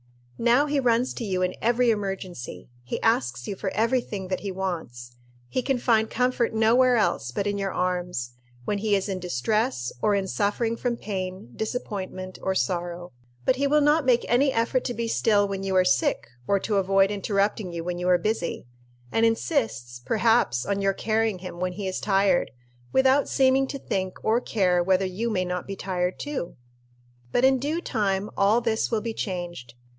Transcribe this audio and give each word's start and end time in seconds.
Now 0.39 0.65
he 0.65 0.79
runs 0.79 1.13
to 1.13 1.23
you 1.23 1.43
in 1.43 1.53
every 1.61 1.91
emergency. 1.91 2.67
He 2.81 2.99
asks 3.03 3.47
you 3.47 3.55
for 3.55 3.69
every 3.75 4.01
thing 4.01 4.29
that 4.29 4.39
he 4.39 4.51
wants. 4.51 5.15
He 5.47 5.61
can 5.61 5.77
find 5.77 6.09
comfort 6.09 6.55
nowhere 6.55 6.95
else 6.97 7.29
but 7.29 7.45
in 7.45 7.59
your 7.59 7.71
arms, 7.71 8.31
when 8.65 8.79
he 8.79 8.95
is 8.95 9.07
in 9.07 9.19
distress 9.19 9.93
or 10.01 10.15
in 10.15 10.27
suffering 10.27 10.75
from 10.75 10.97
pain, 10.97 11.51
disappointment, 11.55 12.39
or 12.41 12.55
sorrow. 12.55 13.11
But 13.45 13.57
he 13.57 13.67
will 13.67 13.81
not 13.81 14.03
make 14.03 14.25
any 14.27 14.51
effort 14.51 14.83
to 14.85 14.95
be 14.95 15.07
still 15.07 15.47
when 15.47 15.61
you 15.61 15.75
are 15.75 15.85
sick, 15.85 16.25
or 16.47 16.59
to 16.61 16.77
avoid 16.77 17.11
interrupting 17.11 17.71
you 17.71 17.83
when 17.83 17.99
you 17.99 18.09
are 18.09 18.17
busy; 18.17 18.65
and 19.11 19.23
insists, 19.23 19.99
perhaps, 20.03 20.65
on 20.65 20.81
your 20.81 20.93
carrying 20.93 21.37
him 21.39 21.59
when 21.59 21.73
he 21.73 21.87
is 21.87 21.99
tired, 21.99 22.49
without 22.91 23.29
seeming 23.29 23.67
to 23.67 23.77
think 23.77 24.17
or 24.25 24.41
care 24.41 24.81
whether 24.83 25.05
you 25.05 25.29
may 25.29 25.45
not 25.45 25.67
be 25.67 25.75
tired 25.75 26.17
too. 26.17 26.55
But 27.31 27.45
in 27.45 27.59
due 27.59 27.79
time 27.81 28.31
all 28.35 28.59
this 28.59 28.89
will 28.89 29.01
be 29.01 29.13
changed. 29.13 29.75